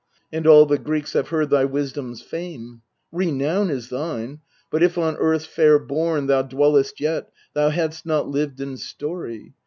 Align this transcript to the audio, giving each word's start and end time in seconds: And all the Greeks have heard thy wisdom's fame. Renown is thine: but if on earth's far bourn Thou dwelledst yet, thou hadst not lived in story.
And 0.33 0.47
all 0.47 0.65
the 0.65 0.79
Greeks 0.79 1.13
have 1.13 1.27
heard 1.27 1.51
thy 1.51 1.63
wisdom's 1.63 2.23
fame. 2.23 2.81
Renown 3.11 3.69
is 3.69 3.89
thine: 3.89 4.39
but 4.71 4.81
if 4.81 4.97
on 4.97 5.15
earth's 5.17 5.45
far 5.45 5.77
bourn 5.77 6.25
Thou 6.25 6.41
dwelledst 6.41 6.99
yet, 6.99 7.29
thou 7.53 7.69
hadst 7.69 8.03
not 8.03 8.27
lived 8.27 8.59
in 8.59 8.77
story. 8.77 9.53